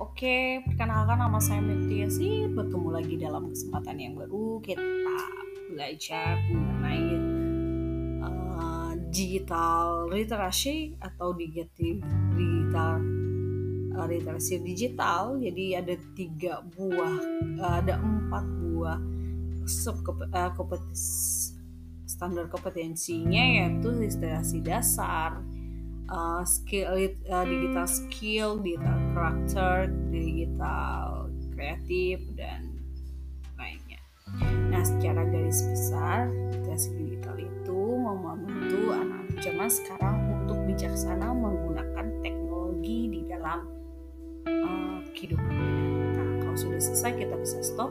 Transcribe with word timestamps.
Oke, 0.00 0.64
perkenalkan 0.64 1.20
nama 1.20 1.36
saya 1.36 1.60
Metiasi. 1.60 2.48
Bertemu 2.48 2.88
lagi 2.88 3.20
dalam 3.20 3.52
kesempatan 3.52 4.00
yang 4.00 4.14
baru. 4.16 4.64
Kita 4.64 4.80
belajar 5.68 6.40
mengenai 6.48 7.06
uh, 8.24 8.92
digital 9.12 10.08
literasi 10.08 10.96
atau 11.04 11.36
digital 11.36 12.00
digital 12.32 12.92
uh, 13.92 14.06
literasi 14.08 14.64
digital. 14.64 15.36
Jadi 15.36 15.76
ada 15.76 15.94
tiga 16.16 16.64
buah, 16.72 17.16
uh, 17.60 17.74
ada 17.84 18.00
empat 18.00 18.44
buah 18.48 18.98
sub 19.68 20.00
uh, 20.08 20.50
standar 22.08 22.48
kompetensinya 22.48 23.44
yaitu 23.44 23.92
literasi 23.92 24.64
dasar, 24.64 25.44
uh, 26.08 26.42
skill 26.44 26.88
uh, 27.30 27.44
digital 27.44 27.86
skill, 27.86 28.50
digital 28.60 28.98
karakter, 29.14 29.74
digital 30.10 31.28
kreatif 31.54 32.20
dan 32.36 32.80
lainnya. 33.56 34.00
Nah, 34.68 34.82
secara 34.84 35.24
garis 35.28 35.64
besar, 35.64 36.28
literasi 36.52 36.94
digital 36.96 37.36
itu 37.40 37.80
membantu 37.98 38.94
anak-anak 38.94 39.38
zaman 39.40 39.68
sekarang 39.70 40.16
untuk 40.42 40.58
bijaksana 40.68 41.28
menggunakan 41.32 42.06
teknologi 42.20 43.00
di 43.10 43.20
dalam 43.26 43.66
uh, 44.46 44.98
kehidupannya. 45.16 45.72
Nah, 46.14 46.28
kalau 46.44 46.56
sudah 46.56 46.80
selesai 46.80 47.12
kita 47.16 47.34
bisa 47.36 47.58
stop. 47.64 47.90